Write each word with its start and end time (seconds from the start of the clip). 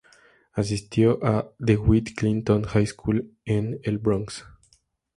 Asistió 0.53 1.19
a 1.23 1.31
la 1.31 1.51
"DeWitt 1.59 2.15
Clinton 2.15 2.63
High 2.63 2.87
School" 2.87 3.35
en 3.45 3.79
El 3.83 3.99
Bronx. 3.99 4.43